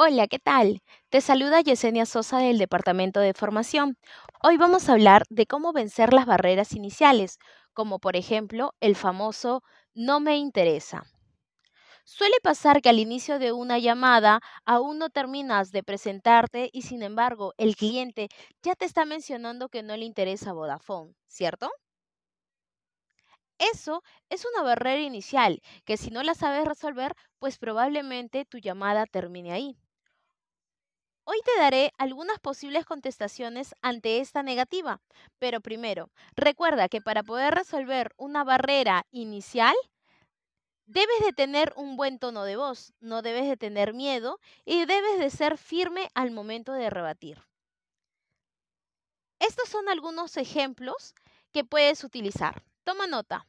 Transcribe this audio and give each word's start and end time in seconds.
Hola, 0.00 0.28
¿qué 0.28 0.38
tal? 0.38 0.80
Te 1.08 1.20
saluda 1.20 1.60
Yesenia 1.60 2.06
Sosa 2.06 2.38
del 2.38 2.56
Departamento 2.58 3.18
de 3.18 3.34
Formación. 3.34 3.98
Hoy 4.40 4.56
vamos 4.56 4.88
a 4.88 4.92
hablar 4.92 5.24
de 5.28 5.46
cómo 5.46 5.72
vencer 5.72 6.12
las 6.12 6.24
barreras 6.24 6.72
iniciales, 6.72 7.38
como 7.74 7.98
por 7.98 8.14
ejemplo 8.14 8.74
el 8.78 8.94
famoso 8.94 9.64
no 9.94 10.20
me 10.20 10.36
interesa. 10.36 11.02
Suele 12.04 12.36
pasar 12.42 12.82
que 12.82 12.88
al 12.88 12.98
inicio 12.98 13.38
de 13.38 13.52
una 13.52 13.78
llamada 13.78 14.40
aún 14.64 14.98
no 14.98 15.10
terminas 15.10 15.72
de 15.72 15.82
presentarte 15.82 16.70
y 16.72 16.82
sin 16.82 17.02
embargo 17.02 17.54
el 17.56 17.76
cliente 17.76 18.28
ya 18.62 18.74
te 18.74 18.84
está 18.84 19.04
mencionando 19.04 19.68
que 19.68 19.82
no 19.82 19.96
le 19.96 20.04
interesa 20.04 20.52
Vodafone, 20.52 21.14
¿cierto? 21.28 21.70
Eso 23.72 24.02
es 24.30 24.44
una 24.52 24.64
barrera 24.64 25.00
inicial 25.00 25.62
que 25.84 25.96
si 25.96 26.10
no 26.10 26.24
la 26.24 26.34
sabes 26.34 26.64
resolver, 26.66 27.14
pues 27.38 27.56
probablemente 27.58 28.44
tu 28.44 28.58
llamada 28.58 29.06
termine 29.06 29.52
ahí. 29.52 29.78
Hoy 31.30 31.42
te 31.44 31.60
daré 31.60 31.92
algunas 31.98 32.38
posibles 32.38 32.86
contestaciones 32.86 33.74
ante 33.82 34.20
esta 34.20 34.42
negativa, 34.42 35.02
pero 35.38 35.60
primero, 35.60 36.10
recuerda 36.34 36.88
que 36.88 37.02
para 37.02 37.22
poder 37.22 37.54
resolver 37.54 38.14
una 38.16 38.44
barrera 38.44 39.04
inicial, 39.10 39.74
debes 40.86 41.20
de 41.22 41.34
tener 41.34 41.74
un 41.76 41.98
buen 41.98 42.18
tono 42.18 42.44
de 42.44 42.56
voz, 42.56 42.94
no 43.00 43.20
debes 43.20 43.46
de 43.46 43.58
tener 43.58 43.92
miedo 43.92 44.40
y 44.64 44.86
debes 44.86 45.18
de 45.18 45.28
ser 45.28 45.58
firme 45.58 46.08
al 46.14 46.30
momento 46.30 46.72
de 46.72 46.88
rebatir. 46.88 47.42
Estos 49.38 49.68
son 49.68 49.90
algunos 49.90 50.34
ejemplos 50.38 51.14
que 51.52 51.62
puedes 51.62 52.04
utilizar. 52.04 52.64
Toma 52.84 53.06
nota. 53.06 53.46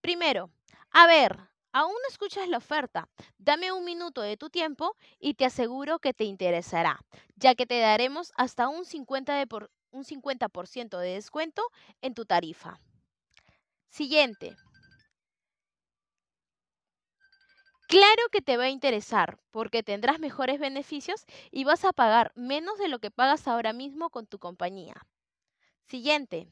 Primero, 0.00 0.50
a 0.90 1.06
ver, 1.06 1.38
aún 1.74 1.92
no 1.92 2.08
escuchas 2.08 2.48
la 2.48 2.58
oferta. 2.58 3.08
Dame 3.36 3.72
un 3.72 3.84
minuto 3.84 4.22
de 4.22 4.38
tu 4.38 4.48
tiempo 4.48 4.96
y 5.18 5.34
te 5.34 5.44
aseguro 5.44 5.98
que 5.98 6.14
te 6.14 6.24
interesará, 6.24 7.04
ya 7.36 7.54
que 7.54 7.66
te 7.66 7.80
daremos 7.80 8.32
hasta 8.36 8.68
un 8.68 8.84
50%, 8.84 9.38
de, 9.38 9.46
por, 9.46 9.70
un 9.90 10.04
50 10.04 10.48
de 11.00 11.08
descuento 11.10 11.62
en 12.00 12.14
tu 12.14 12.24
tarifa. 12.24 12.80
Siguiente. 13.88 14.56
Claro 17.88 18.22
que 18.32 18.40
te 18.40 18.56
va 18.56 18.64
a 18.64 18.70
interesar 18.70 19.38
porque 19.50 19.82
tendrás 19.82 20.18
mejores 20.18 20.58
beneficios 20.58 21.24
y 21.50 21.64
vas 21.64 21.84
a 21.84 21.92
pagar 21.92 22.32
menos 22.34 22.78
de 22.78 22.88
lo 22.88 22.98
que 22.98 23.10
pagas 23.10 23.46
ahora 23.46 23.72
mismo 23.72 24.10
con 24.10 24.26
tu 24.26 24.38
compañía. 24.38 24.94
Siguiente. 25.86 26.48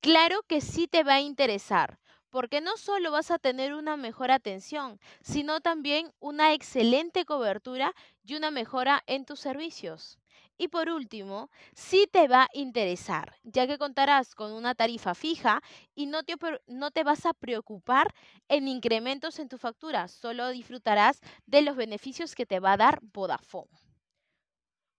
Claro 0.00 0.42
que 0.46 0.60
sí 0.60 0.88
te 0.88 1.04
va 1.04 1.14
a 1.14 1.20
interesar 1.20 1.98
porque 2.30 2.60
no 2.60 2.76
solo 2.76 3.10
vas 3.10 3.30
a 3.30 3.38
tener 3.38 3.74
una 3.74 3.96
mejor 3.96 4.30
atención, 4.30 5.00
sino 5.22 5.60
también 5.60 6.12
una 6.20 6.52
excelente 6.52 7.24
cobertura 7.24 7.94
y 8.24 8.34
una 8.34 8.50
mejora 8.50 9.02
en 9.06 9.24
tus 9.24 9.40
servicios. 9.40 10.18
Y 10.60 10.68
por 10.68 10.88
último, 10.88 11.50
sí 11.74 12.08
te 12.10 12.26
va 12.26 12.42
a 12.42 12.48
interesar, 12.52 13.36
ya 13.44 13.66
que 13.68 13.78
contarás 13.78 14.34
con 14.34 14.52
una 14.52 14.74
tarifa 14.74 15.14
fija 15.14 15.62
y 15.94 16.06
no 16.06 16.24
te, 16.24 16.34
no 16.66 16.90
te, 16.90 17.04
vas 17.04 17.26
a 17.26 17.32
preocupar 17.32 18.12
en 18.48 18.66
incrementos 18.66 19.38
en 19.38 19.48
tu 19.48 19.56
factura, 19.56 20.08
solo 20.08 20.48
disfrutarás 20.50 21.20
de 21.46 21.62
los 21.62 21.76
beneficios 21.76 22.34
que 22.34 22.44
te 22.44 22.58
va 22.58 22.72
a 22.72 22.76
dar 22.76 22.98
Vodafone. 23.02 23.87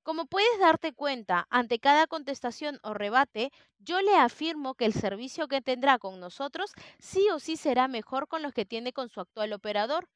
Como 0.10 0.26
puedes 0.26 0.58
darte 0.58 0.92
cuenta, 0.92 1.46
ante 1.52 1.78
cada 1.78 2.08
contestación 2.08 2.80
o 2.82 2.96
rebate, 2.96 3.52
yo 3.78 4.02
le 4.02 4.16
afirmo 4.16 4.74
que 4.74 4.86
el 4.86 4.94
servicio 4.94 5.48
que 5.48 5.62
tendrá 5.62 6.00
con 6.00 6.20
nosotros 6.20 6.72
sí 6.98 7.28
o 7.32 7.38
sí 7.38 7.58
será 7.58 7.88
mejor 7.88 8.28
con 8.28 8.42
los 8.42 8.52
que 8.52 8.66
tiene 8.66 8.92
con 8.92 9.10
su 9.10 9.20
actual 9.20 9.54
operador. 9.54 10.10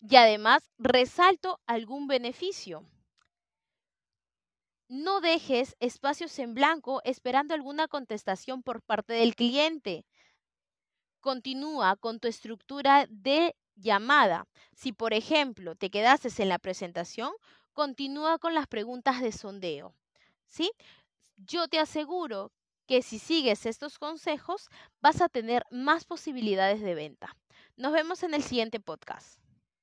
Y 0.00 0.14
además 0.14 0.70
resalto 0.78 1.58
algún 1.66 2.06
beneficio. 2.06 2.84
No 4.86 5.20
dejes 5.20 5.74
espacios 5.80 6.38
en 6.38 6.54
blanco 6.54 7.02
esperando 7.02 7.54
alguna 7.54 7.88
contestación 7.88 8.62
por 8.62 8.80
parte 8.82 9.14
del 9.14 9.34
cliente. 9.34 10.06
Continúa 11.18 11.96
con 11.96 12.20
tu 12.20 12.28
estructura 12.28 13.06
de 13.10 13.56
llamada. 13.74 14.46
Si, 14.76 14.92
por 14.92 15.14
ejemplo, 15.14 15.74
te 15.74 15.90
quedases 15.90 16.38
en 16.38 16.48
la 16.48 16.60
presentación, 16.60 17.32
continúa 17.78 18.40
con 18.40 18.54
las 18.54 18.66
preguntas 18.66 19.20
de 19.20 19.30
sondeo. 19.30 19.94
¿Sí? 20.48 20.72
Yo 21.36 21.68
te 21.68 21.78
aseguro 21.78 22.50
que 22.88 23.02
si 23.02 23.20
sigues 23.20 23.66
estos 23.66 24.00
consejos 24.00 24.68
vas 25.00 25.20
a 25.20 25.28
tener 25.28 25.64
más 25.70 26.04
posibilidades 26.04 26.80
de 26.80 26.96
venta. 26.96 27.36
Nos 27.76 27.92
vemos 27.92 28.24
en 28.24 28.34
el 28.34 28.42
siguiente 28.42 28.80
podcast. 28.80 29.38